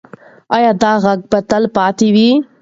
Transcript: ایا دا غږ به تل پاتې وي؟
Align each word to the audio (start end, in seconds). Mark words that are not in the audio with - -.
ایا 0.55 0.71
دا 0.81 0.91
غږ 1.03 1.19
به 1.29 1.39
تل 1.49 1.63
پاتې 1.75 2.07
وي؟ 2.15 2.29